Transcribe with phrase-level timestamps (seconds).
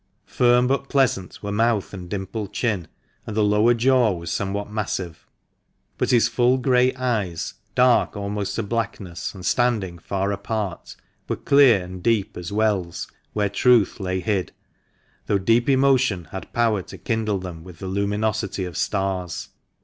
[0.25, 2.87] Firm but pleasant were mouth and dimpled chin,
[3.27, 5.27] and the lower jaw was somewhat massive;
[5.99, 10.95] but his full grey eyes, dark almost to blackness, and standing far apart,
[11.29, 14.51] were clear and deep as wells where truth lay hid,
[15.27, 19.49] though deep emotion had power to kindle them with the luminosity of stars.